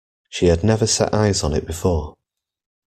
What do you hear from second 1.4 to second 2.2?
on it before.